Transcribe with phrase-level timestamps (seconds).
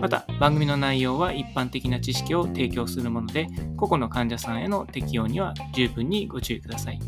[0.00, 7.00] また番組の内容は一般的な知識を提供するもので個々の患者さんへの適用には十分にご注意ください。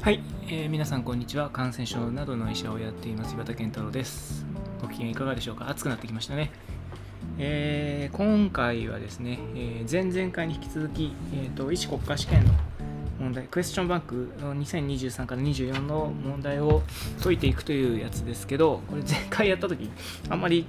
[0.00, 1.50] はい、えー皆さんこんにちは。
[1.50, 4.46] 感染症などの医者をやっています岩田健太郎です。
[4.80, 5.68] ご機嫌いかがでしょうか？
[5.70, 6.52] 暑くなってきましたね。
[7.38, 12.52] えー今回はですね、えー前々回に引き続き、えー、と医師国家試験の
[13.20, 16.82] 問題クエスチョンバンクの2023から24の問題を
[17.22, 19.90] 解いていくというやつですけどこれ前回やった時
[20.28, 20.66] あんまり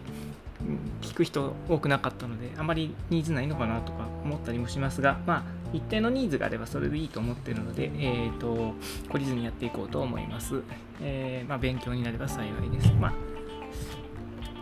[1.02, 8.74] 聞く人多くなかったのであまりニーズないのかなとか思ったりもしますがまあ一定のニーズがあればそれでいいと思っているので、えー、と
[9.10, 10.62] 懲りずにやっていこうと思います、
[11.02, 12.92] えーまあ、勉強になれば幸いです。
[12.94, 13.37] まあ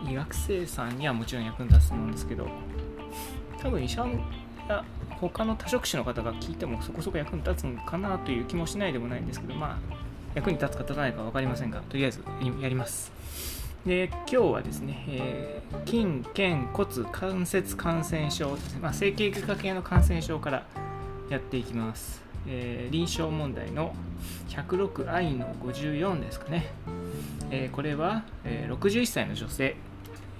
[0.08, 2.48] 医学生さんにはもちろん役に立つと思うんですけど
[3.60, 4.06] 多分医者
[4.68, 9.96] や他の多職種の方が聞いてもそこそこ役に立つのかなという気もしないでもないんですけどまあ
[10.34, 12.22] 役に立つか立たないか分かりませんがとりあえず
[12.60, 13.10] やります。
[13.86, 20.64] で今日はですね、えー筋腱骨関節感染症ですね、まあ、整形外科系の感染症から
[21.28, 23.94] やっていきます、えー臨床問題の
[24.48, 26.66] 106i の54ですかね、
[27.50, 29.76] えーこれは、え61歳の女性。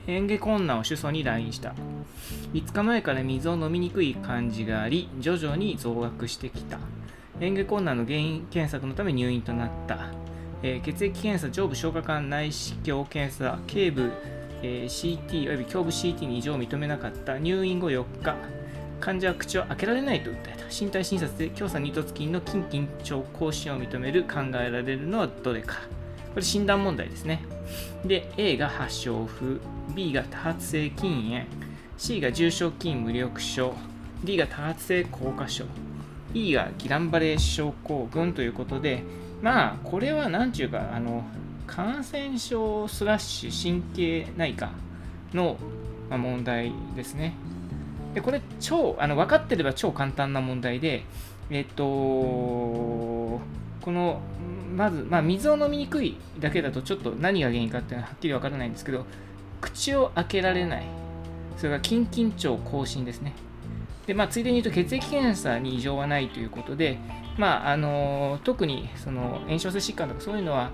[0.06, 1.74] 嚥下困難を主訴に来院した。
[2.52, 6.78] 5日前から水を飲みにくい感じがあり徐々に増額してきた。
[7.40, 10.12] 嚥下困難の原因検索のため入院となった、
[10.62, 14.12] えー血液検査上部消化管内視鏡検査頸部、
[14.62, 17.38] えー CT および胸部 CT に異常を認めなかった。
[17.38, 18.36] 入院後4日。
[18.98, 20.64] 患者は口を開けられないと訴えた。
[20.84, 24.22] 身体診察で強鎖二突筋の筋緊張更新を認める。
[24.24, 25.76] 考えられるのはどれか。
[26.32, 27.44] これ診断問題ですね。
[28.04, 29.60] で A が発症風。
[29.94, 31.44] B が多発性筋炎
[31.96, 33.74] C が重症筋無力症
[34.24, 35.64] D が多発性硬化症
[36.34, 39.02] E がギランバレー症候群ということで
[39.42, 41.24] まあこれは何ちゅうかあの
[41.66, 44.70] 感染症スラッシュ神経内科
[45.32, 45.56] の
[46.10, 47.34] 問題ですね。
[48.14, 51.04] でこれ超あの分かってれば超簡単な問題で
[51.50, 53.40] えっとこ
[53.86, 54.20] の
[54.74, 59.06] まず、まあ、水を飲みにくいだけだとちょっと何が原因かっていうのははっきり分からないんですけど
[59.60, 60.84] 口を開けられない
[61.56, 63.34] それから筋緊張更新ですね
[64.06, 66.98] で、まあ、ついでに言うと血液検査に異常はないということで、
[67.38, 70.70] まあ、あの特にその炎症性疾患とかそういうのは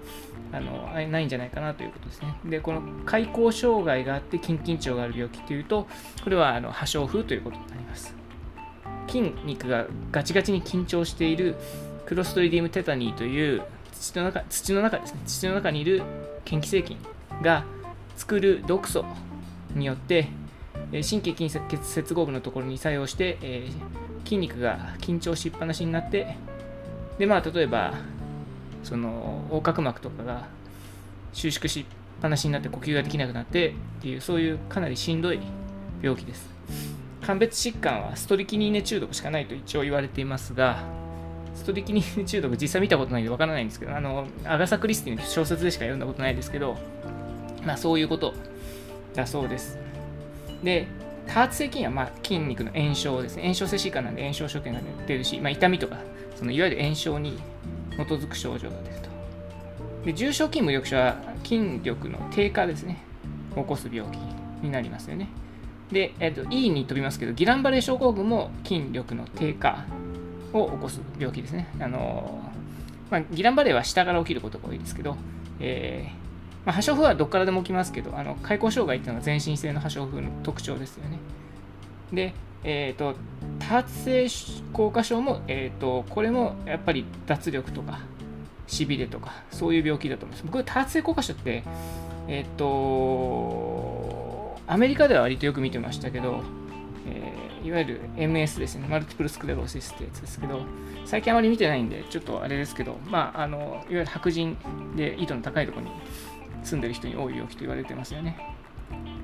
[0.52, 2.36] あのあないんじゃないかなということですね。
[2.44, 5.88] で、この開口障害があって筋緊張がある病気というと、
[6.22, 8.14] これはあの破傷風ということになります。
[9.08, 11.56] 筋肉がガチガチに緊張している
[12.06, 13.62] クロストリディウムテタニーという
[13.92, 16.02] 土の中土の中ですね土の中にいる
[16.48, 16.98] 嫌気性菌
[17.42, 17.64] が
[18.16, 19.04] 作る毒素
[19.74, 20.28] によって
[20.90, 26.36] 神経筋接接合部のところに作用して、えー筋肉が緊張しっぱなしになって
[27.18, 27.94] でまあ例えば
[28.82, 30.46] その横隔膜とかが
[31.32, 31.84] 収縮しっ
[32.20, 35.40] ぱなしになって呼吸ができなくなってっていうそういうかなりしんどい
[36.02, 36.50] 病気です。
[37.20, 40.82] 鑑別疾患はストリキニーネ中毒しかないと一応言われていますが
[41.54, 46.76] ストリキニーネ中毒実際見たことないんでわからないんですけどあのアガサ・クリスティの小説でしか読んだことないですけど
[47.64, 48.34] まあそういうこと。
[49.14, 49.78] だそうです。
[50.62, 50.86] で
[51.26, 53.42] 多発性筋はまあ筋肉の炎症ですね。
[53.42, 55.98] 炎症性疾患なんで炎症所見が出るし、まあ、痛みとか
[56.36, 57.38] そのいわゆる炎症に
[57.90, 59.08] 基づく症状が出ると。
[60.06, 62.98] で重症筋無力症は筋力の低下ですね。
[63.54, 64.16] 起こす病気
[64.64, 65.28] になりますよね。
[65.90, 69.84] で、えっと E に飛びますけどギランバレー症候群も筋力の低下
[70.52, 71.68] を起こす病気ですね。
[71.78, 72.40] あの、
[73.10, 75.16] まあ、ギランバレーは下から起きることが多いですけど、
[75.60, 76.21] えー
[76.64, 81.18] まあ、破傷風はどこからでも起きますけどあの開口障害っていうのが全身性の破傷風の特徴ですよね。
[82.12, 83.16] で、えー、と
[83.58, 84.28] 多発性
[84.72, 88.00] 硬化症も、えー、とこれもやっぱり脱力とか
[88.66, 90.44] しびれとかそういう病気だと思います。
[90.46, 91.64] 僕多発性硬化症って
[92.28, 96.42] えっ、とアメリカでは割とよく見てましたけど、
[97.08, 98.86] えーいわゆる MS ですね。
[98.88, 100.60] マルティプルスクレローシスってやつですけど
[101.04, 104.56] 最近あまり見てないんでちょっとあれですけどまああのいわゆる白人
[104.96, 105.92] で緯度の高いところに
[106.62, 108.36] 住んでる人に多い病気と言われてますよね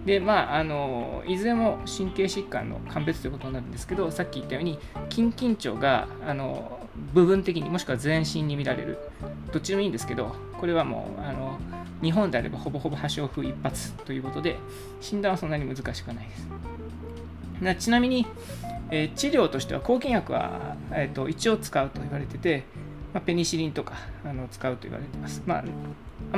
[0.04, 4.78] でまああのいずれも神経疾患の鑑別ということになるんですけどさっき言ったように
[5.10, 6.78] 筋緊張があの
[7.12, 8.98] 部分的にもしくは全身に見られる
[9.52, 11.58] どっちでもいいんですけどこれはもうあの
[12.02, 14.58] 日本であればほぼほぼ破傷風一発ということで、
[15.00, 16.48] 診断はそんなに難しくないです。
[17.60, 18.26] なちなみに、
[18.90, 22.64] えー、治療としては抗菌薬は、えーと、一応使うと言われてて、
[23.18, 23.94] まあ、ペニシリンとか
[24.24, 25.42] あの使うと言われてます。
[25.44, 25.64] まあ、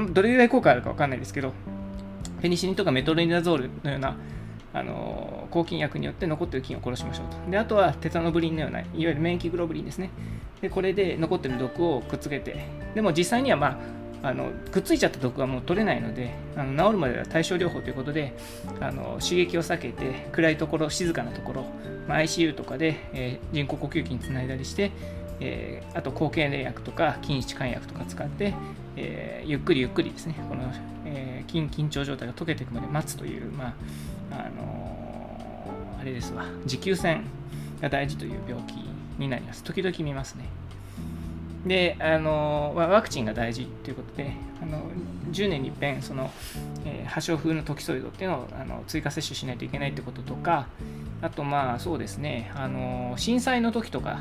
[0.08, 1.52] どれぐらい効果あるか分かんないですけど、
[2.40, 4.16] ペニシリンとかメトロニダゾールのような
[4.72, 7.50] あの抗菌薬によって残っている菌を殺しましょうと。
[7.50, 10.08] で、あとはテタノブリンのような、いわゆる免疫グロブリンですね。
[10.62, 13.76] で、これで残っている毒をくっつけて、でも実際には、まあ、
[14.22, 18.36] あのくっついちゃった毒はもう取れないのであの治るまでは対症療法ということで
[18.78, 21.64] あの刺激を避けて暗いところ静かなところ、
[22.06, 24.90] まあ、ICU とかで、えー、人工呼吸器につないだりして、
[25.40, 28.54] えー、あと抗経粘薬とか筋弛緩薬とか使って、
[28.96, 30.34] えー、ゆっくりゆっくりですね。
[30.48, 30.62] この、
[31.04, 33.74] え筋緊張状態が解けていくまで待つという、ま
[34.30, 35.30] ああの
[36.00, 36.44] あれですわ。
[36.66, 37.24] 持久戦
[37.80, 38.72] が大事という病気
[39.18, 39.64] になります。
[39.64, 40.44] 時々見ますね。
[41.66, 44.32] であのワクチンが大事ということで
[44.62, 44.82] あの
[45.30, 46.30] 10年に一遍その、
[46.86, 50.68] えー、破傷風のトキソイドっていうのをあの追加接種しないといけないってこととか
[51.20, 52.50] あとまあそうですね。
[52.54, 54.20] あの震災の時とか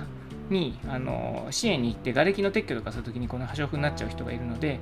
[0.50, 4.80] にあの支援に行って瓦礫の撤去とかするときにこの破傷風になっちゃう人がいるので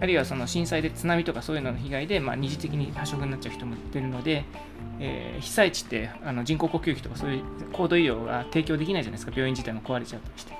[0.00, 4.44] あるいはその震災で津波とかそういうのの被害で、まあ、二次的に破傷風になっちゃう人もいるので、
[5.00, 7.42] えー、被災地ってあの人工呼吸器とかそういう
[7.72, 9.32] 高度医療が提供できないじゃないですか。
[9.34, 10.54] 病院自体も壊れちゃったりして。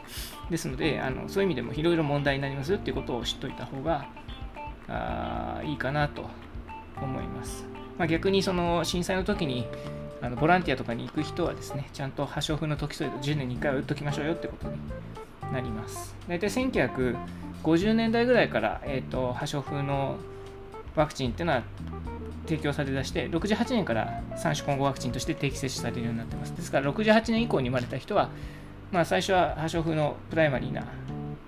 [0.51, 4.07] ですのであのそういう意味でもいろいろ問題になりますよっていうことを知っといた方が
[4.89, 6.27] あいいかなと
[7.03, 7.67] 思います、
[7.99, 9.67] まあ、逆にその震災の時に
[10.23, 14.77] あのボランティアとかに行く人はですねちゃんと破傷風のトキソイド10年に1回は打っときましょうよってことに
[15.53, 16.15] なります。
[16.29, 20.17] 大体1950年代ぐらいから、えーと、破傷風の
[20.95, 21.63] ワクチンっていうのは
[22.47, 26.57] 提供されだして68年から3種混合ワクチンとして定期接種されるようになってます。
[26.57, 28.31] ですから68年以降に生まれた人は、
[28.91, 30.85] まあ、最初は破傷風のプライマリーな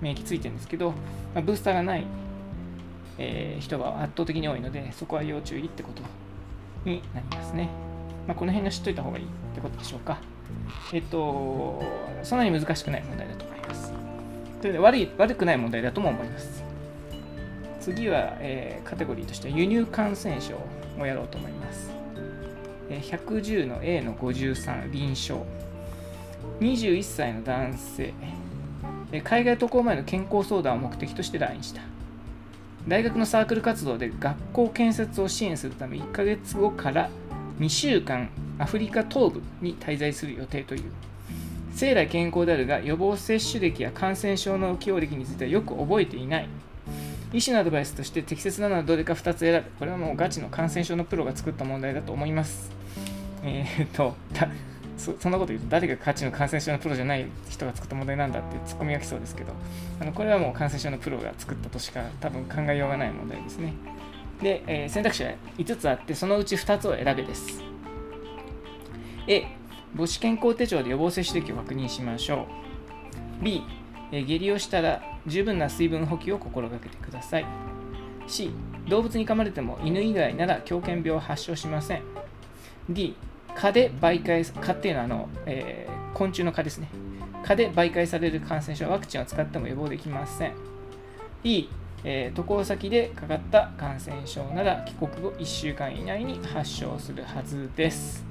[0.00, 0.91] 免疫ついてるんですけど、
[1.35, 2.06] まあ、ブースターがない、
[3.19, 6.03] えー、人が圧倒的に多いのでそこは要注意ってこと
[6.88, 7.69] になりますね、
[8.28, 10.19] まあ、この辺が知っといた方がいいってことでしょうか。
[10.92, 11.82] えっ、と
[12.22, 13.92] そんなに難しくない問題だと思います。
[14.60, 16.62] というで悪い悪くない問題だとも思います。
[17.80, 20.58] 次は、えー、カテゴリーとしては輸入感染症
[21.00, 21.90] をやろうと思います。
[22.90, 25.42] え、110の A の53臨床。
[26.60, 28.12] 21歳の男性、
[29.12, 31.81] え、海外渡航前の健康相談を目的として来院した。
[32.86, 37.08] 大学のサークル活動で学校建設を支援するため1ヶ月後から
[37.58, 38.28] 2週間
[38.58, 40.82] アフリカ東部に滞在する予定という。
[41.75, 46.49] 生来健康であるが予防接種歴や感染症の起用歴についてはよく覚えていない。
[47.32, 49.70] 医師のアドバイスとして適切なのはどれか2つ選ぶ。
[49.78, 52.70] これはもうガチの感染症のプロが作った問題だと思います。
[53.44, 54.14] えー、っと
[54.96, 59.52] そそんなこと言うと誰がガチの感染症のプロじゃない人が作った問題なんだってツッコミが来そうですけど。
[60.00, 63.75] あのこれはもう感染症のプロが作ったとしか多分考えようがない問題ですね。
[64.43, 67.62] で、えー、選択肢は5つあってそのうち2つを選べです
[69.26, 69.58] A
[69.96, 72.46] 母子健康手帳で予防接種歴を確認しましょ
[73.40, 73.44] う。
[73.44, 73.62] B
[74.11, 77.46] え、下痢をしたら十分な水分補給を心がけてください。
[78.26, 78.50] C、
[78.88, 82.02] 動物に噛まれても犬以外なら狂犬病を発症しません。
[82.88, 83.17] D、
[83.55, 86.88] 蚊で媒介、蚊っていうのはあの、えー、昆虫の蚊ですね。
[87.44, 90.52] 蚊で媒介される感染症はワクチンを使っても予防できません。
[91.44, 91.69] E、
[92.04, 98.24] えー、渡航先でかかった感染症なら帰国後1週間以内に発症するはずです。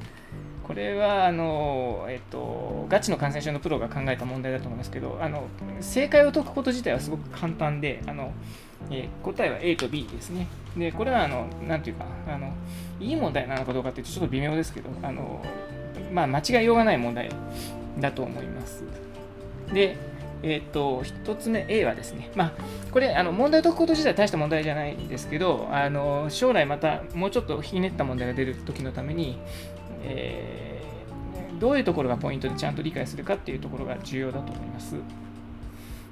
[0.68, 5.48] これはあの、えっと、ガチの感染症のプロが考えた問題だと思いますけどあの
[5.80, 8.34] 正解を解くこと自体はすごく簡単であの、
[8.92, 12.52] えー、答えは A と B ですねでこれはあのなんていうかあの
[13.00, 15.42] いい問題なのかどうかっていうとちょっと微妙ですけどあの、
[16.12, 17.30] まあ、間違いようがない問題
[18.00, 18.84] だと思います
[19.72, 19.96] で
[20.44, 22.54] えっ、と、1つ目 A はですね、まあ、
[22.92, 29.38] これ、あの問題を解くこと自体大した問題じゃないんですけど、あの将来またもうちょっとひねった問題が出るときのために、
[30.04, 34.96] えー、どういうところがポイントでちゃんと理解するかっていうところが重要だと思います。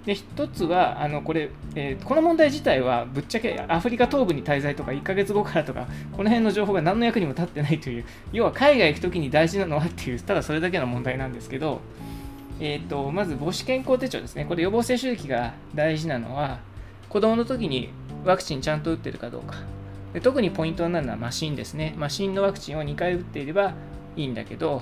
[0.06, 11.82] で一つはあのこれ、えー、この問題自体はぶっちゃけアフリカ東部に滞在とか1ヶ月後からとかこの辺の情報が何の役にも立ってないという要は海外行くときに大事なのはっていうただそれだけの問題なんですけど、
[12.60, 16.60] えーと、まず母子健康手帳ですねこれ予防接種歴が大事なのは
[17.10, 17.90] 子供の時に
[18.24, 19.56] ワクチンちゃんと打ってるかどうか
[20.16, 21.94] で特にポイントになるのはマシンですね。
[21.98, 23.74] マシンのワクチンを2回打っていれば
[24.16, 24.82] いいんだけど、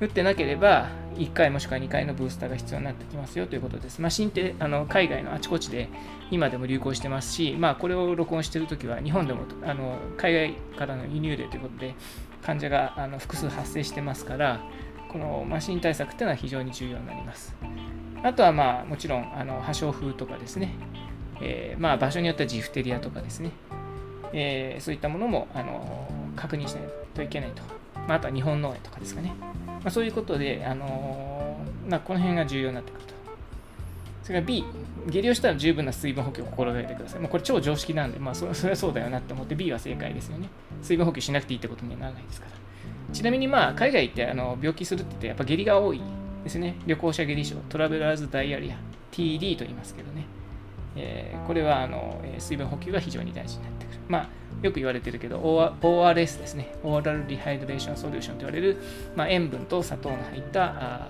[0.00, 4.00] 打ってなければ1回もしくは2回のブースターが必要になってきますよということです。
[4.00, 5.90] マシンってあの海外のあちこちで
[6.30, 11.94] 今でも流行してますし、まあ、これを録音してるときは日本でもあの海外からの輸入例ということで
[12.40, 14.62] 患者があの複数発生してますから、
[15.12, 17.54] このマシン対策っていうのは非常に重要になります。
[18.22, 20.74] あとはまあもちろんあの破傷風とかですね、
[21.40, 23.50] えー、まあ場所によってはジフテリアとかですね、
[24.32, 27.62] えー、そういったものも、あの確認しないといけないと。
[28.08, 29.34] まあ、あとは日本農園とかですかね。
[29.66, 33.14] まあ、そういうことで、あのまあ、この辺が重要になってくると。
[34.22, 34.64] それから B、
[35.08, 37.20] 下痢をしたら十分な水分補給を心がけてください。
[37.20, 40.48] まあ、これ超常識なんで、まあそ、 それはそうだよなって思って B は正解ですよね。
[40.82, 42.52] 水分補給しなくていいってことにはならないですから。
[43.12, 46.00] ちなみにまあ海外行ってあの病気するって言ってやっぱ下痢が多い
[46.44, 46.76] ですね。
[46.86, 48.76] 旅行者下痢症、トラベラーズダイアリア、
[49.12, 50.26] TD と言いますけどね。
[50.96, 53.98] えー、これはあの水分補給が非常に大事になってくる。
[54.08, 54.28] まあ、
[54.62, 55.40] よく言われてるけど、
[55.80, 56.74] ORS ですね。
[56.82, 58.76] オーラルリハイドレーションソリューションと言われる、
[59.16, 61.08] まあ、塩分と砂糖の入ったあ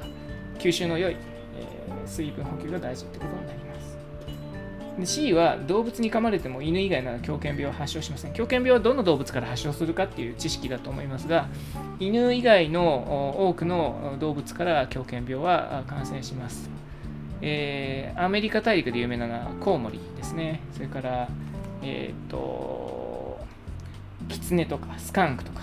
[0.58, 1.16] 吸収の良い、
[1.56, 3.61] えー、水分補給が大事ってことになります。
[5.04, 8.32] C は動物に噛まれても犬以外なら狂犬病は発症しません。
[8.32, 11.48] 狂犬病はどの動物から発症するかっていう知識だと思いますが、
[11.98, 16.70] 犬以外の多くの動物から狂犬病は感染します。
[17.40, 20.60] えー、アメリカ大陸で有名なのはコウモリですね。
[20.72, 21.28] それから、
[21.82, 23.40] えっ、ー、と、
[24.28, 25.62] キツネとかスカンクとか、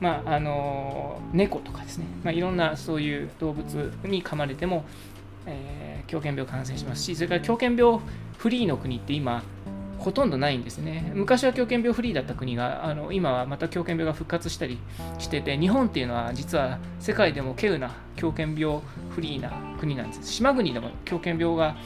[0.00, 4.84] まあ、あの猫とかですね、まあ、いろんなそういう動物に噛まれても、
[5.44, 8.00] えー、狂犬病感染しますし、それから狂犬病
[8.40, 9.42] フリーの国って今、
[9.98, 11.12] ほとんどないんですね。
[11.14, 14.78] 昔は狂犬病フリーだった国が、あの今はまた狂犬病が復活したり
[15.18, 18.80] してて、日本っていうのは実は世界でも稀有な狂犬病
[19.10, 20.32] フリーな国なんです。
[20.32, 21.76] 島国でも狂犬病が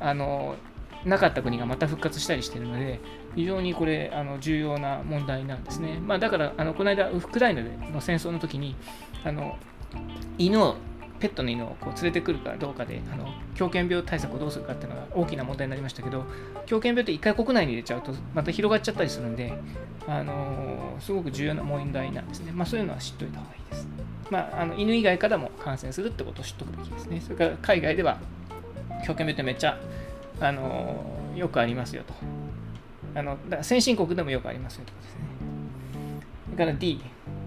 [0.00, 0.56] あの
[1.04, 2.98] なかった国がまた復活したりしてるので、
[3.36, 6.00] 非常にこれあの重要な問題なんですね。
[6.04, 8.74] まあ、だからあのこの間、ウクライナでの戦争の時に
[9.22, 9.56] あの
[10.38, 10.74] 犬を
[11.20, 16.24] ペットの犬をこう連れてくるかどうかであの狂犬病対策をどうするかっていうのが大きな問題になりましたけど
[16.66, 19.52] 狂犬病って一回国内に入れちゃうとまた広がっちゃったりするんで、
[20.08, 23.88] あのー、すごく重要な問題なんですね、まあ、そういうのは知っておいた方がいいです、
[24.30, 27.20] まあ、あの犬以外からも感染するってことを知っておくべきですね。
[27.20, 28.18] それから海外では
[29.06, 29.78] 狂犬病ってめっちゃ、
[30.40, 32.14] あのー、よくありますよと。
[33.12, 35.22] あのだ先進国でもよくありますよということですね。
[36.46, 37.00] それから D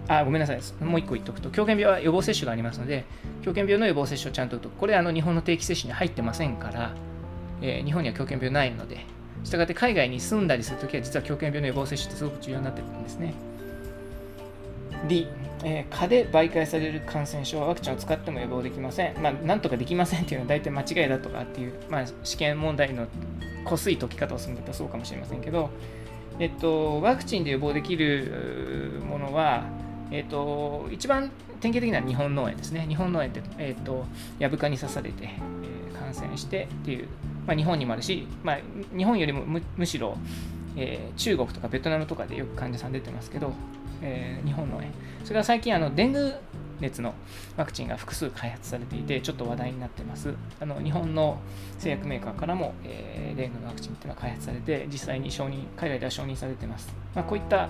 [0.08, 0.84] あ、ごめんなさい。
[0.84, 3.06] もう一個言っとくと、狂犬病は予防接種がありますので、
[3.42, 6.94] 狂犬病の予防接種をちゃんと打と、これあの日本の定期接種に入ってませんから、
[7.62, 9.06] えー、日本には狂犬病ないので、
[9.44, 13.34] したがって海外に住んだりするときは、実は狂犬病の予防接種ってすごく重要になってくるんですね。
[15.08, 15.28] D、
[15.64, 19.22] えー、蚊で媒介される感染症はワクチンを使っても予防できません。
[19.22, 23.08] まあ、なんとかできませんっていうのは大体間違いだとかっていう、まあ、試験問題の
[23.66, 25.70] 濃すい解き方をするんだったらそうかもしれませんけど、
[26.40, 29.64] えっと、ワクチンで予防できるものは、
[30.12, 32.86] え、ー、と、一番典型的な日本脳炎ですね。
[32.88, 34.06] 日本脳炎って、えっ、ー、と、
[34.40, 37.08] ヤブカに刺されて、えー、感染してっていう、
[37.48, 38.60] まあ、日本にもあるし、まあ、
[38.96, 39.44] 日本よりも
[39.78, 40.18] むしろ、
[40.76, 43.54] えー、中国とかベトナムとかでよく患者さん出てますけど、
[44.02, 44.88] えー、日本脳炎。
[45.24, 46.34] それから最近、あの、デング
[46.80, 47.14] 熱の
[47.56, 50.34] ワクチンが複数開発されていて、ちょっと話題になってます。
[50.60, 51.40] あの日本の
[51.78, 56.94] 製薬メーカーからも、えー、デングのワクチンっていうのは開発されて、実際に承認、海外では承認されてます。
[57.16, 57.70] まあ、こういった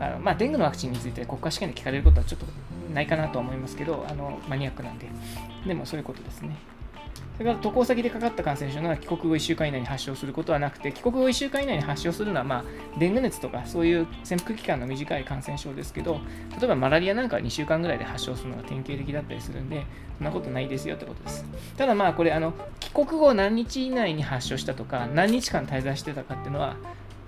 [0.00, 2.46] あのまあ、デングのワクチンについて国家試験で聞かれることはちょっと
[2.92, 5.06] ないかなと思いますけど、あのマニアックなんで。
[5.66, 6.56] でもそういうことですね。
[7.36, 12.64] それから渡航先でかかった感染症なら帰国後1週間以内に発症することはなくて、帰国後1週間以内に発症するのは、まあ、
[12.98, 16.20] デング熱とかそういう潜伏期間の短い感染症ですけど、
[16.58, 19.86] 例えばマラリアなんかは2週間ぐらいで発症するのが典型的だったりするんで、
[20.18, 21.46] そんなことないですよってことです。
[21.78, 26.76] ただまあこれ、あの帰国後何日以内に発症したとか、何日間滞在してたかっていうのは、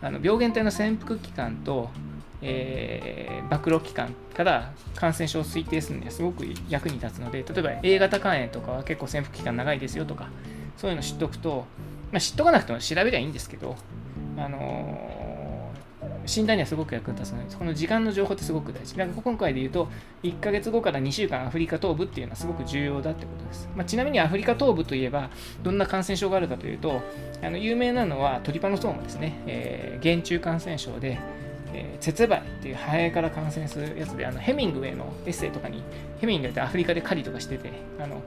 [0.02, 1.88] あの病原体の潜伏期間と、
[2.42, 10.28] えー、暴露期間から感染症を推定するにはすごく役に立つので、例えば A 型肝炎とかは結構潜伏期間長いですよとか、
[10.76, 11.64] そういうの知っておくと、
[12.10, 13.76] まあ、知っとかなくても調べりゃいいんですけど、
[14.36, 18.96] あのー、診断にはすごく役に立つので、この時間の情報ってすごく大事。
[18.96, 19.88] だから今回で言うと、
[20.22, 23.68] 1ヶ月後から2週間アフリカ東部っていうのはすごく重要だってことです。
[23.76, 25.30] まあ、ちなみにアフリカ東部といえば、
[25.62, 27.00] どんな感染症があるかというと、
[27.42, 31.18] あの有名なのはトリパノソーマですね、えー、原虫感染症で、
[31.74, 35.82] えー、節梅っていうハエから感染するやつで、あのヘミングウェイのエッセイとかに、
[36.20, 38.22] ヘミングウェイってアフリカで狩りとかしてて、あの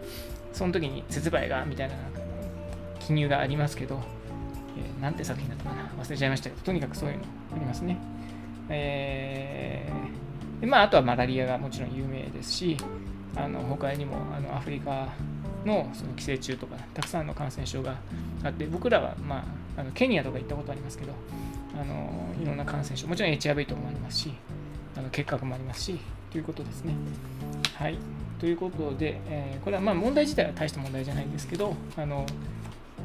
[0.54, 1.96] その時に節梅がみたいな
[3.00, 4.02] 記入がありますけど、
[4.78, 5.90] えー、なんて作品だったかな？
[6.04, 7.24] 忘れちゃいましたけど、とにかくそういうの
[7.56, 7.98] ありますね。
[8.70, 12.78] えー、でまあ、あとはマラリアがもちろん有名ですし、
[13.36, 15.10] あの他にもあのアフリカ
[15.66, 17.96] のその寄生虫とかたくさんの感染症が
[18.44, 19.46] あって僕らは、ま
[19.78, 21.14] あ、あのケニアとか行ったことありますけど
[21.76, 24.34] あのいろんな感染症もちろん HIV ともありますし
[24.98, 26.00] あの結核もありますし
[26.32, 26.94] ということですね。
[27.76, 27.98] はい、
[28.40, 32.26] ということで、えー、これはま問題自体は大した問題じゃないんですけどあの、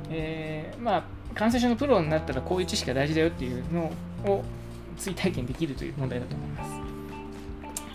[0.09, 3.93] えー、まあ、感染症のプロになったらこういう知識が大事だよっていうの
[4.25, 4.45] を
[4.97, 6.71] 追体験できるという問題だと思います。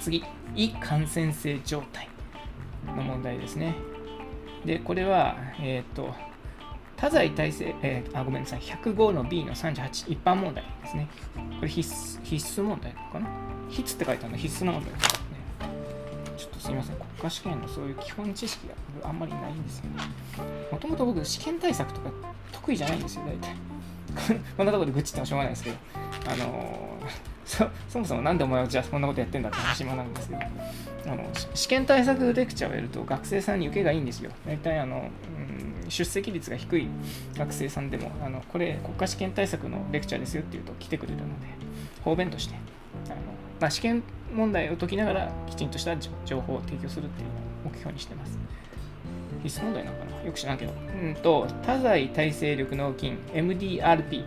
[0.01, 0.23] 次、
[0.55, 2.07] 胃感染性状態
[2.87, 3.75] の問題ですね。
[4.65, 6.13] で、これは、えっ、と、
[6.97, 11.07] 多剤耐性、えー、あ、ごめんなさい、105の B の38、一般問題ですね。
[11.59, 13.27] これ必須必須問題かな？
[13.69, 15.19] 必須って書いてあるの必須の問題ですね。
[16.37, 18.67] ちょっとすみません、国家試験のそういう基本知識
[19.01, 20.03] があんまりないんですよね。
[20.71, 22.11] もともと僕、試験対策とか
[22.51, 23.55] 得意じゃないんですよ、大体。
[24.55, 25.77] こんなとこで愚痴ってもしょうがないですけど、
[26.27, 27.07] あのー、
[27.45, 30.41] そそもそもなんでお前はじゃあこんなことやってんだって話もなんですけど、
[31.07, 34.31] あの試験対策レクチャーをやると学生さんに受けがいいんですよ。
[34.47, 35.09] 大体あの、
[35.89, 36.87] 出席率が低い
[37.37, 41.47] 学生さんでも、あのこれ国家試験対策のレクチャーですよって言うと来てくれるので、
[42.03, 42.55] 方便として、
[43.07, 43.15] あの
[43.59, 47.33] まあ、試験問題を解きながらきちんとした情報を提供するっていうの
[47.69, 48.37] を目標にしてます。
[49.43, 50.23] 必須問題なのかな？
[50.23, 50.73] よく知らんけど。
[50.73, 54.23] うんと、多剤耐性力脳筋 MDRP。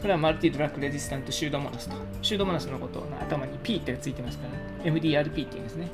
[0.00, 1.96] これはマルティドラッグレジスタントシュードモナスと。
[2.22, 4.46] シュードモナスのことを頭に P ってついてますか
[4.84, 5.90] ら、MDRP っていうんですね。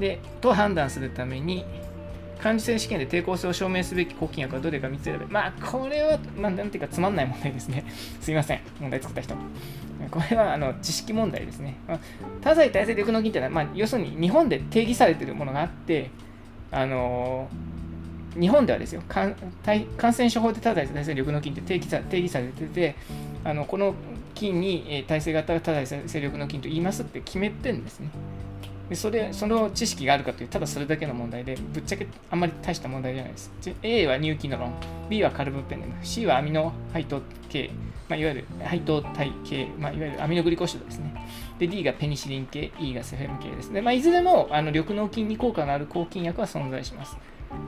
[0.00, 1.64] で、と判断するために、
[2.42, 5.26] 感受性試験で抵抗性を証明すべき抗菌薬はどれか3つ選べ。
[5.26, 7.84] まあ、これは、まあ、なんていうかつまんない問題ですね。
[8.20, 8.60] すいません。
[8.80, 9.36] 問題作った人。
[10.10, 11.76] これはあの知識問題ですね。
[11.86, 11.98] まあ、
[12.40, 16.10] 多剤耐性力脳筋っていうのは、まあ、要するに日本で定義されているものがあって、
[16.72, 22.96] あのー、日本ではですよ感染症法で多剤耐性力脳筋って定義さ定義されてて
[23.44, 23.94] あのこの
[24.34, 28.08] 菌に耐性型多剤耐性力脳筋と言いますって決めてるんですね。
[28.92, 33.50] でそれその知識があるかというただそれだけの問題でぶっちゃけあんまり大した問題じゃないです。
[33.82, 34.74] A は乳キノロン
[35.08, 35.94] B はカルブペネム。
[36.02, 37.70] C はアミノ配糖系、
[38.06, 41.14] まあ、いわゆる配糖体系、まあ、いわゆるアミノグリコシドですね。
[41.58, 42.70] で D がペニシリン系。
[42.78, 43.70] E がセフェム系です。
[43.70, 47.16] ね、まあ、いずれもあの緑脳筋に効果がある抗菌薬は存在します。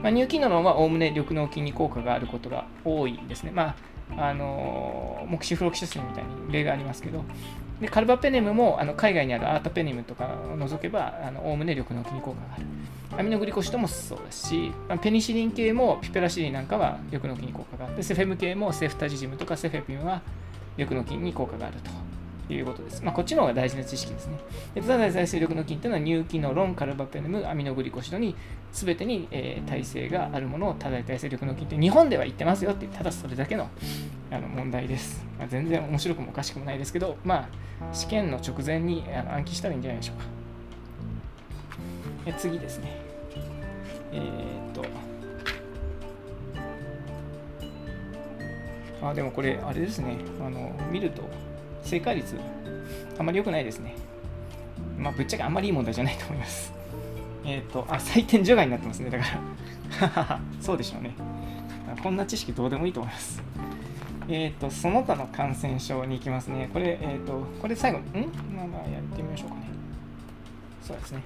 [0.03, 3.51] まあ、乳キノロンはおおむね緑脳筋に効果があることが多いんですね。
[3.51, 3.75] まあ、
[4.17, 7.23] あのモキシフロキシスみたいに例がありますけど、
[7.81, 12.65] でカルバペネムもあの海外にあるアータペネムとかを除けばおおむね緑の菌効果がある。
[13.17, 14.71] アミノグリコシドもそうですし、
[15.01, 20.21] ペニシリン系もピペラシリンなんかは緑の菌に効果があって、セフェム系もセフタジジムとかセフェピンは
[20.75, 21.91] 緑の菌に効果があると。
[22.53, 23.03] いうことです。
[23.03, 24.37] まあ、こっちの方が大事な知識ですね。
[24.75, 28.35] でただ再生力の菌というのは乳基のロン、カルバペネム、アミノグリコシドに
[28.71, 33.69] 全てに、えー、耐性があるものを多大耐性力の菌って日本では言ってますよってただそれだけの
[34.31, 37.47] あの問題です、まあ、全然面白くもおかしくもないですけど、ま
[37.81, 40.25] あ、試験の直前にあの暗記したらいいんじゃないでしょうか。
[42.27, 42.97] え次ですね。
[44.11, 44.83] えー、っと。
[49.07, 50.17] あ、でもこれ、あれですね。
[50.41, 51.21] あの見ると、
[51.85, 52.35] 正解率、
[53.17, 53.95] あまり良くないですね。
[54.97, 56.73] まあ、ぶっちゃけあんまりいい問題じゃないと思います。
[57.45, 59.09] えっ、ー、と、あ、採点除外になってますね。
[59.09, 59.25] だか
[60.27, 61.11] ら、 そうでしょうね。
[62.01, 63.41] こんな知識どうでもいいと思います。
[64.27, 66.69] えっ、ー、と、その他の感染症に行きますね。
[66.73, 68.01] これ、えっ、ー、と、これ最後、ん？
[68.55, 69.61] まあまあ、やってみましょうかね。
[70.81, 71.21] そうですね。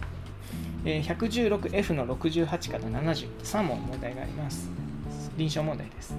[0.84, 4.70] え、116F の68から70、3問問題があります。
[5.38, 6.16] 臨床問題です。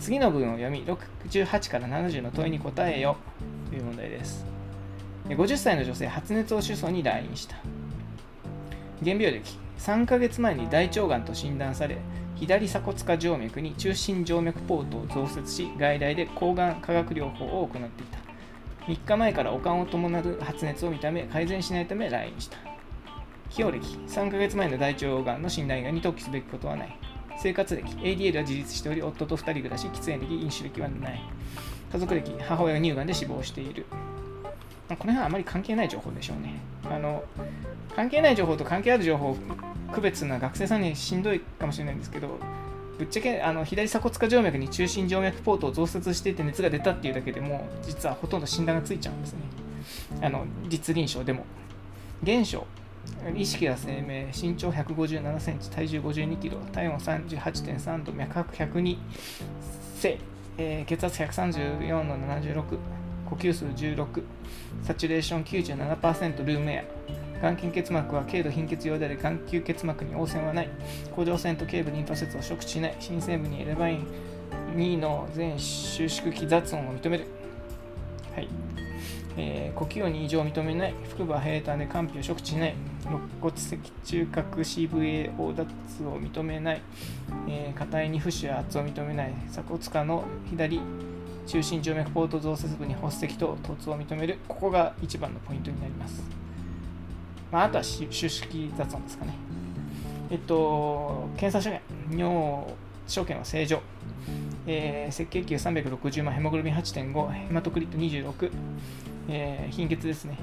[0.00, 3.16] 次の文を読み、68から70の問いに答えよ
[3.74, 4.46] という問題です。
[5.28, 7.56] 50歳の女性、発熱を主訴に来院した。
[9.02, 11.98] 原病歴、3ヶ月前に大腸がんと診断され、
[12.36, 18.18] 左鎖骨下静脈に中心静脈ポートを増設し、外来で抗がん化学療法を行っていた。
[18.86, 22.58] 3日前から悪寒を伴う発熱を見た目、改善しないため来院した。
[23.50, 26.96] 起用歴、3ヶ月前の大腸がんの診断以外に特記すべきことはない。
[27.38, 31.20] 生活歴、ADL は自立しており、夫と2人暮らし、喫煙歴、飲酒歴はない。
[31.94, 33.86] 家族歴、母親が乳がんで死亡している。
[34.88, 36.60] この辺はあまり関係ない情報でしょうね。
[36.90, 37.22] あの
[37.94, 39.36] 関係ない情報と関係ある情報
[39.92, 42.40] 区別するのは学生さんにしんどいかもしれないんですけど、
[42.98, 49.38] ぶっちゃけあの左鎖骨下静脈に中心静脈ポートを増設していて熱が出たっていうだけでも実はほとんど診断がついちゃうんですね。
[50.20, 51.44] あの実臨床でも。
[52.24, 52.66] 現象、
[53.36, 58.98] 意識が生命、身長157センチ、体重52キロ、体温38.3度、脈拍102、
[59.96, 60.18] 性、
[60.56, 62.78] えー、血圧134の76、
[63.28, 64.22] 呼吸数16、
[64.82, 66.86] サチュレーション97%ルームエ
[67.40, 70.68] ア、眼筋結膜は軽度貧血用であり眼球結膜に応線はない。
[71.14, 72.96] 甲状腺と頸部リンパ節を触知しない。
[73.00, 74.06] 新生部にエレバイン
[74.76, 77.26] 2の全収縮期雑音を認める。
[78.34, 78.48] はい、
[79.36, 80.94] えー、呼吸音に異常を認めない。
[81.12, 82.74] 腹部は平坦で肝皮を触知しない。
[83.04, 85.64] 肋骨脊中核 CVA 横脱
[86.04, 86.82] を認めない、
[87.48, 90.80] えー、硬いに浮腫や圧を認めない鎖骨下の左
[91.46, 96.44] 中心静脈ポート増設部に発石と突を認めるここが一番のポイントになります
[97.54, 99.32] まあ、あとは収縮雑音ですかね。
[100.28, 101.70] えっと、検査所
[102.10, 102.66] 見、尿
[103.06, 103.80] 所見は正常。
[104.66, 108.50] えー、赤血球360万、ヘモグロビン8.5、ヘマトクリット26、
[109.28, 110.36] えー、貧血ですね。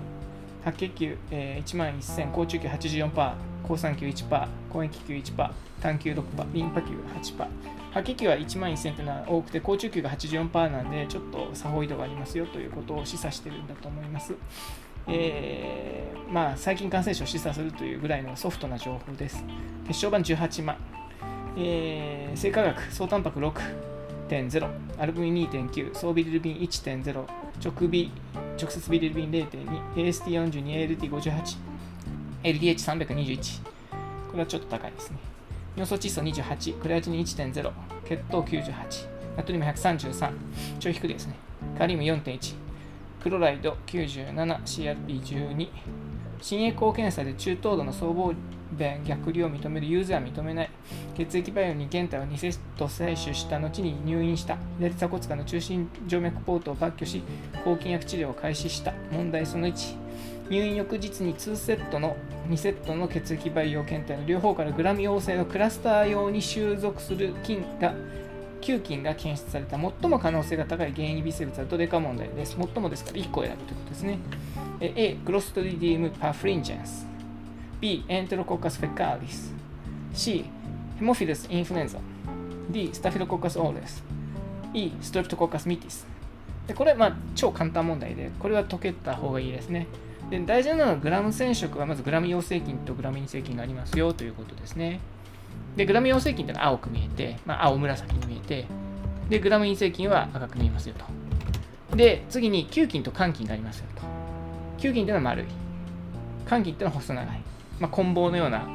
[0.63, 7.47] 白血球、えー、1万1000、高中球84%、高酸球1%、高塩球1%、単球6%、リンパ球8%。
[7.91, 14.33] 白血球は1万1000というのは多くて、高中球が84%なんで、ちょっと差法移動がありますよということを示唆しているんだと思います。
[15.07, 19.43] えー、まあ、細菌感染症を示唆するというぐらいのソフトな情報です。
[19.87, 20.77] 血小板18万、
[21.57, 24.69] えー、生化学、総タンパク6.0、
[24.99, 27.25] アルブミン2.9、総ビリルビン1.0、
[27.63, 28.11] 直ビ
[28.61, 31.57] 直接ビリルビン0.2、AST42、ALT58、
[32.43, 33.61] LDH321。
[34.29, 35.17] これはちょっと高いですね。
[35.75, 37.71] 尿素窒素28、クレアチニン1.0、
[38.07, 40.31] 血糖98、ナトリウム133、
[40.77, 41.35] ちょい低いですね。
[41.75, 42.55] カリウム4.1、
[43.23, 45.69] クロライド97、CRP12、
[46.39, 48.31] 心エコー検査で中等度の僧帽
[48.77, 50.69] 弁逆流を認めるユーザーは認めない。
[51.15, 54.57] 血液バイオに検体を2セット採取した後に入院した。
[54.79, 57.23] 左鎖骨下の中心静脈ポートを抜去し、
[57.63, 58.93] 抗菌薬治療を開始した。
[59.11, 59.97] 問題その1。
[60.49, 62.17] 入院翌日に2セットの
[62.49, 67.93] 2セットの血液培養検体の両方からグラム陽性のクラスター用に収束する菌が
[68.61, 72.57] 9菌が検出された最も可能性が高い原因微生物はどれか問題です。
[72.57, 74.19] 最もですから1個選ぶということですね。
[74.81, 75.15] A.
[75.25, 77.07] クロストリディウムパフリンジェンス
[77.81, 78.05] B.
[78.07, 79.55] エンテロコッカスフェカーリス
[80.13, 80.45] C.
[80.99, 81.97] ヘモフィルスインフルエンザ
[82.69, 82.91] D.
[82.93, 84.03] スタフィロコッカスオーレス
[84.75, 84.91] E.
[85.01, 86.05] ストレプトコッカスミティス
[86.67, 89.87] でこれまあ超簡単問題で、これは解けた方がいいですね。
[90.29, 94.99] で大事なのはグラム染色はまずグラム陽性菌とグラム陰性菌がありますよということですね。
[95.75, 98.67] で、グラム陽性菌というのは青く見えて、まあ、青紫に見えて、
[99.29, 100.95] で、グラム陰性菌は赤く見えますよ
[101.89, 101.97] と。
[101.97, 104.03] で、次に球菌と肝菌がありますよと。
[104.77, 105.45] 球菌というのは丸い。
[106.47, 107.41] 肝菌というのは細長い。
[107.81, 108.67] まあ、棍棒のような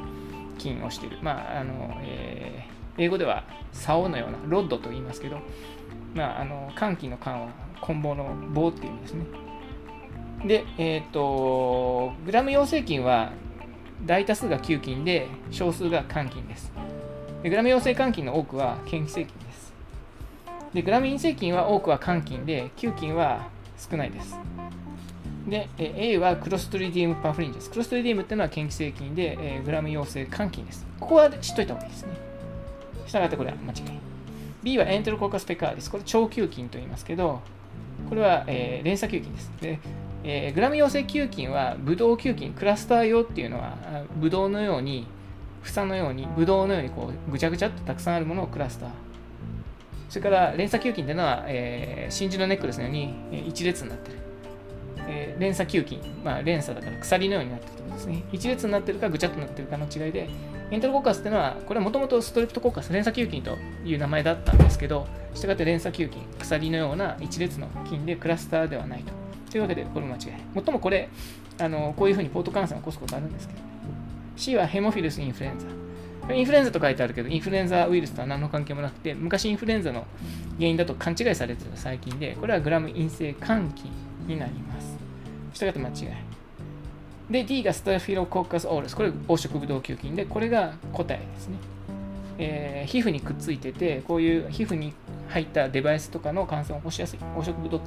[0.59, 1.19] 菌をしている。
[1.23, 5.39] まあ、あの、えー、英語では竿のような、ロッドと言いますけど、
[6.15, 7.49] まあ、あの肝菌の肝は
[7.81, 9.25] 棍棒の棒っていうんですね。
[10.45, 13.33] で、え、ー、と、グラム陽性菌は
[14.05, 16.73] 大多数が球菌で少数が肝菌です。
[17.43, 19.73] でグラム陽性肝菌の多くは嫌気性菌です。
[20.75, 24.37] でグラム陰性菌は多くは肝菌で球菌は少ないです。
[25.47, 27.71] で、A はクロストリディウムパフリンジです。
[27.71, 30.87] クロストリディウムっていうのは嫌気性菌で、えグラム陽性肝菌です。
[30.99, 32.17] ここは知っといた方がいいですね。
[33.07, 33.99] したがってこれは間違い。
[34.63, 35.91] B はエンテロコーカスペカーです。
[35.91, 37.41] これ超球菌と言いますけど、
[38.09, 39.53] これは、えー、連鎖球菌です。
[39.61, 39.79] で
[40.29, 43.77] えー、グラム陽性球菌はブドウ球菌、クラスター用っていうのは、
[44.17, 45.07] ブドウのように、
[45.63, 48.89] 房のように、ブドウのようにこうぐちゃぐちゃっとたくさんあるものをクラスター。
[50.09, 54.26] それから連鎖球菌っていうのは、え、真珠のネックレスのように、え、一列になってる。
[55.09, 58.25] えー、連鎖球菌、まあ、連鎖だから鎖のようになってるってことですね。
[58.33, 60.29] 一列になってるかぐちゃっとなってるかの違いで、
[60.71, 69.13] エンテロコーカスっていうのは、これはもともとストレプトコーカス、連鎖球菌という名前だったんですけど、したがって連鎖球菌、鎖のような一列の菌でクラスターではないと。
[69.51, 70.21] というわけで、これ間違い。
[70.55, 71.09] もっともこれ、
[71.59, 73.65] あのこういうふうにポート感染を起こすことあるんですけど、ね、
[74.37, 75.67] C はヘモフィルスインフルエンザ。
[76.35, 80.05] インフルエンザと書いてあるけど、インフルエンザウイルスとは何の関係もなくて、昔インフルエンザの
[80.57, 83.93] 原因だと勘違いされてた細菌で、これはグラム陰性肝菌
[84.27, 84.96] になります。
[85.57, 86.17] したがって間違い。
[87.31, 88.95] で、D がスタフィロコッカスオールス。
[88.95, 91.59] これ黄色ブドウ球菌で、これが答えですね。
[92.39, 94.93] えー、皮膚にくっついてて、こういう皮膚に
[95.29, 97.81] 入ったデバイスとかの感染を起こしやすい黄色ブドウ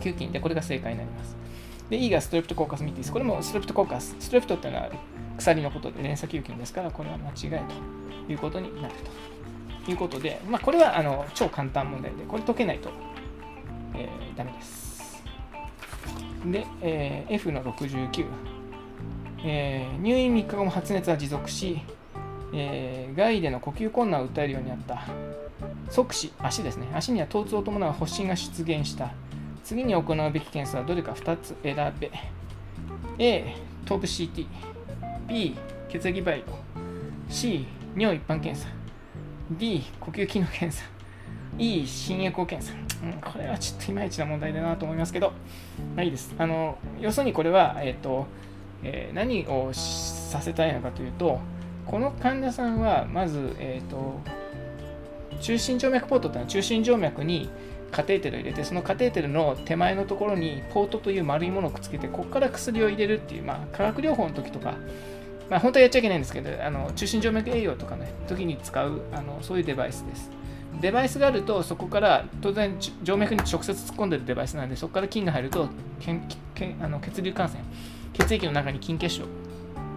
[0.00, 1.36] 球菌で、これが正解になります。
[1.90, 3.12] で、E がストレプトコーカスミティス。
[3.12, 4.14] これもストレプトコーカス。
[4.20, 4.90] ストレプトっていうのは
[5.38, 7.64] 鎖のことで連鎖球菌ですから、これは間違い
[8.26, 8.94] ということになる
[9.84, 12.90] ということで、まあ、これはあの超簡単問題で、これ解けないと、
[13.94, 14.85] えー、ダメです。
[16.50, 18.24] で、えー、F の69。
[19.44, 21.80] えー、入院3日後も発熱は持続し、
[22.52, 25.04] えー、外での呼吸困難を訴えるようになった。
[25.90, 26.88] 即死、足ですね。
[26.94, 29.12] 足には疼痛を伴う発疹が出現した。
[29.62, 32.10] 次に行うべき検査はどれか2つ選べ。
[33.18, 34.46] A、頭部 CT。
[35.28, 35.56] B、
[35.88, 36.44] 血液培養。
[37.28, 38.68] C、尿一般検査。
[39.50, 40.84] D、呼吸機能検査。
[41.58, 42.85] E、心エコー検査。
[43.02, 45.32] うん、これはちょっといまいちな問題だなと思いますけど、
[45.94, 46.34] まあいいです。
[46.38, 48.26] あの、要するにこれは、え、ー、と、
[48.82, 51.40] えー、何をさせたいのかというと、
[51.86, 54.20] この患者さんは、まず、え、ー、と、
[55.40, 57.48] 中心静脈ポートというのは中心静脈に
[57.92, 64.74] カテーテルを入れてそのカテーテルの手前のところにポートという丸いものをくっつけてここから薬を入れるっていう、まあ、化学療法の時とか、
[65.48, 70.30] まあ、本当はやっちゃいけないんですけどあの中心静脈栄養とかね時に使うあのそういうデバイスです
[70.80, 75.68] デバイスがあるとそこから当然静脈に直接突っ込んでるデバイスなんでそこから菌が入ると
[76.00, 76.22] けん
[76.54, 77.62] けんあの血流感染
[78.12, 79.24] 血液の中に筋結晶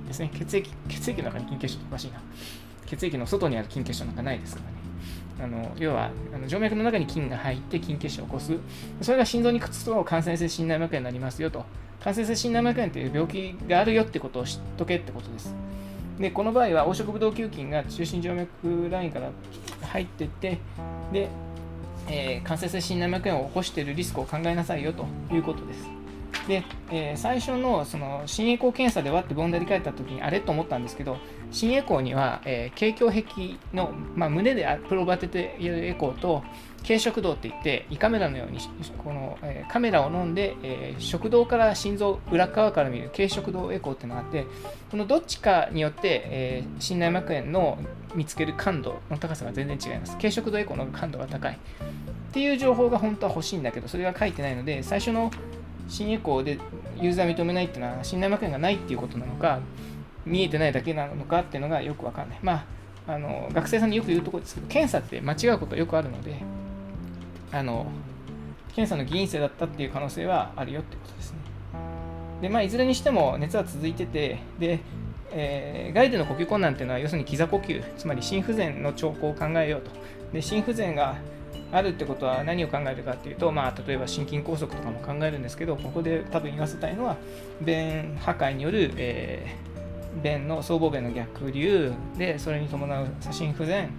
[0.08, 2.22] ですね血液血液の中に筋結晶おかしいな
[2.86, 4.80] 血液の外にある筋結晶なんかないですからね
[5.42, 8.58] あの要はあの静脈の中に菌が入って筋血腫を起こす。
[9.02, 11.66] それが心臓にくっつくと感染性心内膜炎になりますよと。
[12.04, 15.56] 感染性心内膜炎という病気があるよってことを知っとけってことです。
[16.20, 19.32] で、この場合は黄色ブドウ球菌が中心静脈ラインから
[19.88, 20.60] 入っていって、
[21.14, 21.30] で、
[22.10, 25.99] えー、感染性心内膜炎を起こしているリスクを考えなさいよということです。
[26.48, 31.18] で、えー、最初のその心エコー検査でわってボンダリ書いた時にあれと思ったんですけど
[31.52, 36.44] 心エコーには、えー、経胸壁の、まあ、胸でプロバテているエコーと
[36.86, 38.60] 軽食道っていって胃カメラのように
[39.04, 44.46] この、えー、カメラを飲んで、えー、食道から心臓裏側から見る軽食道エコーっていうのがあって
[44.90, 47.78] このどっちかによって、えー、心内膜炎の
[48.16, 50.18] 見つける感度の高さが全然違います。
[50.18, 51.60] 軽食道エコーの感度が高い。
[52.30, 55.32] っていう情報が本当は欲しいんだけどそれが書いてないので最初の
[55.90, 56.60] 新エコーで
[57.02, 59.60] ユーザー認めないっていうのは信内膜炎がないっていうことなのか
[60.26, 62.40] 見えてないだけなのかっていうのがよくわかんない。
[62.42, 66.36] まああの学生さんによく言うところですけど検査って間違うことはよくあるので
[67.52, 67.88] あの
[68.68, 71.40] 検査の偽陰性だったっていう可能性はあるよってことですね。
[72.42, 74.80] でまあいずれにしても熱は続いててで
[75.32, 79.92] えー、ガイドの呼吸困難っていうのは要するに膝呼吸つまり心不全の兆候を考えようと。
[80.34, 81.18] で心不全が
[81.72, 87.18] あるってことは何を考えるかっていうと、まあ、例えば心筋梗塞とかも考えるんですけどここで多分言わせたいのは
[87.62, 93.92] 便破壊による、えー、便の僧帽弁の逆流でそれに伴う左心不全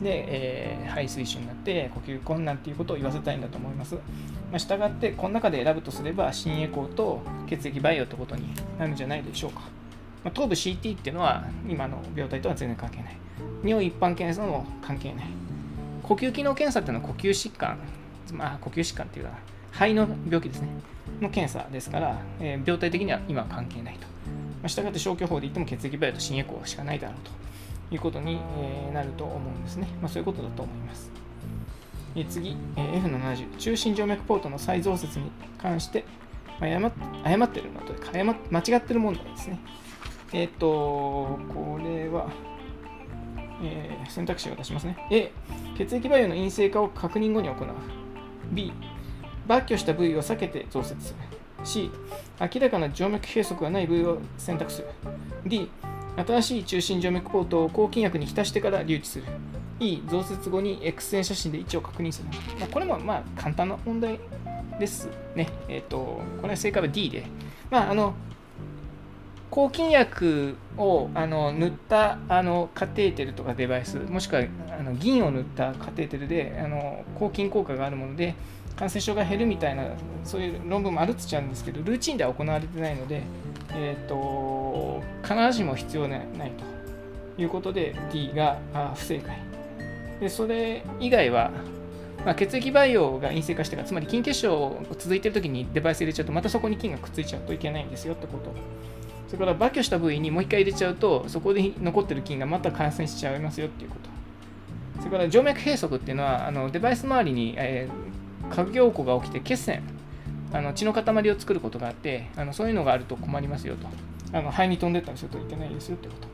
[0.00, 3.94] で、えー、肺水腫になって呼吸困難っていうことを言わせたいんだと思います。
[3.94, 4.00] ま
[4.56, 9.60] あ、したがってこの中で選ぶとすれば心エコーと血液培養ってことになるんじゃないでしょうか。
[10.24, 13.16] まあ、頭部 CT っていうのは今の病態とは全然関係ない。
[13.64, 15.51] 尿一般検査も関係ない。
[16.02, 17.78] 呼吸機能検査っていうのは呼吸疾患、
[18.32, 19.38] まあ、呼吸疾患っていうのは
[19.72, 20.68] 肺の病気ですね、
[21.20, 24.06] の検査ですから、えー、病態的には今は関係ないと。
[24.62, 27.16] まあ、したがって消去法で言っても血液バイオと心エコーしかないだろう
[27.88, 29.88] ということに、えー、なると思うんですね。
[30.00, 31.10] まあ、そういうことだと思います。
[32.14, 36.04] え次、えー、F70、中心静脈ポートの再増設に関して、
[36.60, 36.92] まあ、誤
[37.24, 39.58] 誤ってるのというか誤、間違ってる問題ですね。
[40.32, 42.30] えっ、ー、と、これは、
[43.62, 44.96] えー、選択肢を出しますね。
[45.10, 45.30] A、
[45.78, 47.56] 血液培養の陰性化を確認後に行う。
[48.50, 48.72] B、
[49.48, 51.18] 抜去した部位を避けて増設する。
[51.64, 51.90] C、
[52.40, 54.88] 明らかな静脈閉塞がない部位を選択する。
[55.46, 55.70] D、
[56.16, 59.24] 新しい中心静脈ポートを抗菌薬に浸してから留置する。
[59.80, 62.28] E、増設後に X 線写真で位置を確認する。
[62.58, 64.18] まあ、これもまあ簡単な問題
[64.78, 65.48] ですね。
[65.68, 67.24] えっ、ー、と、これは正解は D で。
[67.70, 68.14] まあ、あの、
[69.52, 78.34] 抗菌薬をあの塗ったあのカテーテルとかデバイスもしくはあの銀を塗ったカテーテルであの抗菌効果があるもので
[78.76, 79.84] 感染症が減るみたいな
[80.24, 83.22] そういう論文もあるっちゃうんですけどルーチンでは行われてないので、
[83.74, 86.22] えーと、必ずしも必要ない
[87.36, 88.58] ということで D が
[88.94, 89.36] 不正解。
[90.18, 91.50] でそれ以外は、
[92.24, 98.54] まあ、血液培養が陰性化してからつまり筋血症続いてる時にデバイス入れちゃうとまたそこに菌がくっついちゃうといけないんですよってこと
[99.32, 104.10] それからバ去した部位にもう一回入れちゃうとそこで残ってる菌がまた感染しちゃいますよっていうこと。
[104.98, 109.82] それから静脈閉塞っていうのはあのデバイス周りに、えー、核凝固が起きて血栓
[110.52, 113.88] あの血の塊を作ることがあってあのそういうのがあると困りますよと。
[114.34, 116.28] あの肺に飛んでったりするといけないですよってこと。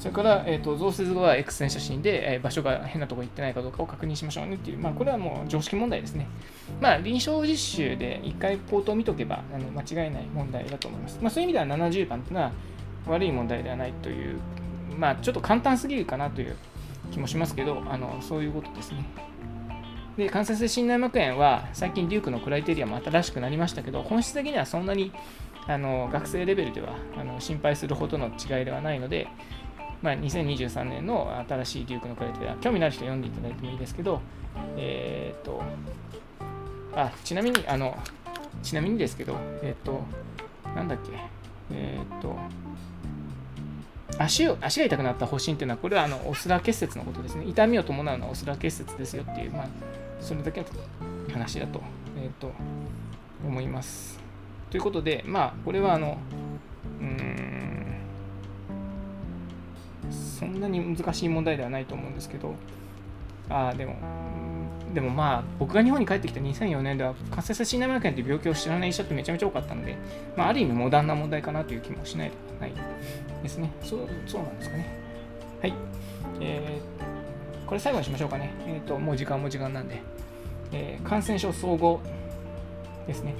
[0.00, 6.26] それから、えーと、増設後は X 線写真で、えー、場所が変なところに行ってないかどうかを確認しましょうねっていう、まあ、これはもう常識問題ですね。
[6.80, 11.18] まあ、臨床実習で1回ポートを見とけばあの間違いない問題だと思います。
[11.20, 12.52] まあ、そういう意味では70番というのは
[13.08, 14.40] 悪い問題ではないという、
[14.98, 16.56] まあ、ちょっと簡単すぎるかなという
[17.12, 19.04] 気もしますけど、あのそういうことですね。
[20.16, 25.12] で感染性心内膜炎は最近デュークのクライテリアも新しくなりましたけど本質的にはそんなに
[25.66, 29.28] あの学生レベルではあの心配するほどの違いではないので、
[30.02, 34.20] まあ、2023年の新しいデュークのクライテリア、興味のある人読んでいただいてもいいですけど、
[34.76, 35.62] えっ、と、
[36.94, 37.96] あ、ちなみに、あの、
[38.62, 40.02] ちなみにですけど、えっ、と、
[40.74, 41.12] なんだっけ、
[41.72, 42.36] えっ、と、
[44.18, 47.44] 足を足が痛くなった発疹っていうのは、これはあのオスラ結節のことですね。
[47.46, 49.68] 痛みを伴うのはオスラ結節ですよっていう、まあ、
[50.20, 50.66] それだけの
[51.32, 51.80] 話だと,、
[52.22, 52.52] えーと
[53.46, 54.18] 思います。
[54.70, 56.18] ということで、まあ、これはあの、
[57.00, 57.59] うん、
[60.10, 62.54] そんなに難しい問題ではないと思うんですけど、
[63.48, 63.96] ああでも、
[64.94, 69.96] でもまあ、僕が日本に帰ってきた2004年では、活性性心内膜炎という病気を知らない医者ってめちゃめちゃ多かったので、
[70.36, 72.72] まあ、ある意味モダンな問題かなという気もしないではない
[73.42, 73.70] ですね。
[73.82, 74.86] そうそうなんですかね。
[75.60, 75.74] はい。
[76.40, 78.50] えー、これ最後にしましょうかね。
[78.66, 80.00] えっ、ー、と、もう時間も時間なんで。
[80.72, 82.00] えー、感染症総合
[83.06, 83.34] ですね。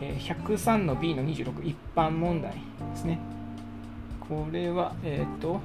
[0.00, 2.58] えー、103の B の26、一般問題で
[2.96, 3.18] すね。
[4.30, 5.60] これは、えっ、ー、と、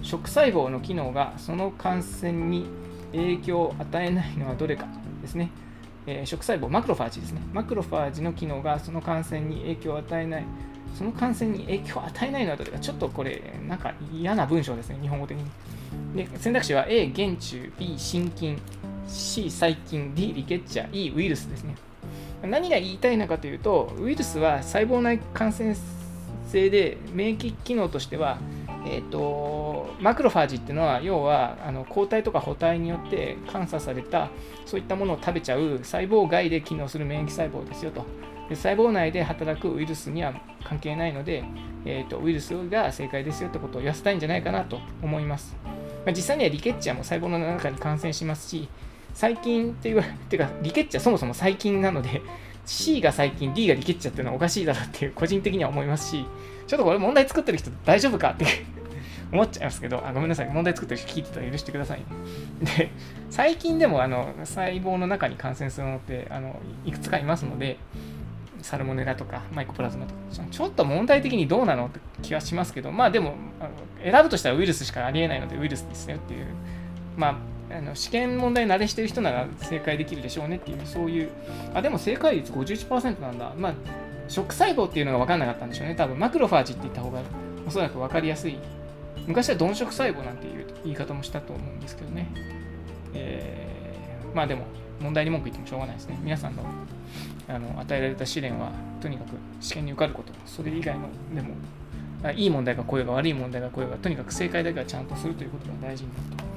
[0.00, 2.66] 食細胞の機能がその感染に
[3.10, 4.86] 影響を与えないのはどれか
[5.20, 5.50] ですね。
[6.06, 7.42] えー、食細胞、マクロファージですね。
[7.52, 10.44] マクロファージの機能がその感染に影響を与えない、
[10.94, 15.44] その感染に影響を与えないのはどれか、ちょっとこれ、なんか嫌な文章ですね、日本語的に。
[16.14, 18.56] で選択肢は A、原虫、B、心筋、
[19.08, 21.74] C、細菌、D、リケッチャー、E、ウイルスですね。
[22.42, 25.74] 何が言いたいのかというと、ウイルスは細胞内感染
[26.46, 28.38] 性で免疫機能としては、
[28.86, 34.30] えーと、マクロファージっていうのは要はあの抗体とか補体によって監査された
[34.64, 38.04] そういったものを食べちゃう細胞外で機能する免疫細胞ですよと。
[38.48, 41.44] で細胞内で働くウイルスには関係ないので、
[41.84, 45.56] えーと、ウイルスが正解ですよってことを言わせたいんじゃないかなと思います、
[46.04, 48.68] まあ、実際にはリケッチャーも細胞の中に感染しますし
[49.14, 52.22] 細菌っていう てかリケッチャーそもそも細菌なので
[52.66, 56.26] C が細菌 D がリケッチャっていうのはおかしいだろうっていう個人的には思いますし
[56.66, 58.44] ちょっとこれ問題作ってる人大丈夫かって
[59.32, 62.04] 思っちゃいますけど、あごめんなさい、問題作ってる人聞いてたら許してください、ね。
[62.78, 62.90] で、
[63.28, 67.76] 最近でもあの細胞の中に感染するのってあのいくつかいますので、
[68.62, 76.46] サルモネラとかマイコプラズマとか、ちょっと問題的にどうなのって気はしますけど、まあでも、あの選ぶとしたらウイルスしかありえないので、ウイルスですよっていう、
[77.16, 77.36] まあ、
[77.70, 81.30] あの試験問題慣れしてる人なら正解できるでしょうねっていう、そういう、
[81.74, 83.52] あ、でも正解率51%なんだ。
[83.58, 83.74] まあ、
[84.28, 85.94] 食細胞っていうのが分かんなかったんでしょうね。
[85.94, 87.20] 多分マクロファージって言った方が
[87.66, 88.58] おそらく分かりやすい
[89.26, 92.28] 昔は鈍色細胞なんていう言い方もしたと思うんですけどね。
[93.14, 94.64] えー、まあでも、
[95.00, 96.18] 問題に文句言ってもしょうがないですね。
[96.22, 96.62] 皆さんの
[97.48, 101.54] あの与えられた試練は、とにかく試験に受かること、それ以外のでも、
[102.34, 106.55] いい問題がこういうが悪い問題がこういうが、とにかく正解だけはちゃんとするということが大事になると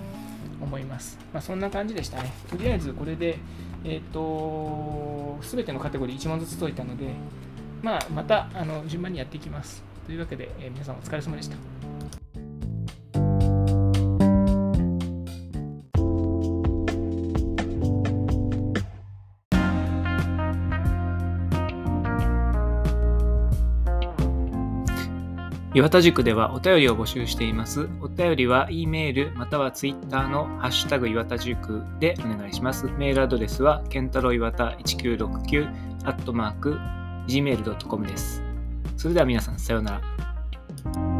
[0.61, 1.17] 思います。
[1.33, 2.31] まあ、そんな感じでしたね。
[2.49, 3.39] とりあえずこれで、
[3.83, 7.13] えっ、ー、と、すべてのカテゴリー1問ずつ解いたので、
[7.81, 9.83] まあ、またあの順番にやっていきます。
[10.05, 11.78] というわけで、えー、皆さんお疲れ様でした。
[25.75, 27.87] 岩田塾ではお便りを募集しています。
[28.01, 32.87] お便りは E メールまたは Twitter のハッシュタグ岩田塾でお願いします。
[32.97, 35.67] メールアドレスはケンタロウ岩田1969
[36.05, 36.77] アットマーク
[37.27, 38.41] gmail.com です。
[38.97, 41.18] それでは皆さんさようなら。